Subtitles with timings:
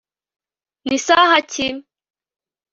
[0.87, 1.67] nisaha ki